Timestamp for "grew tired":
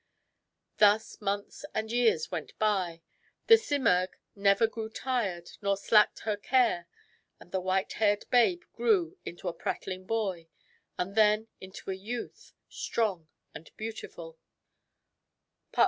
4.65-5.51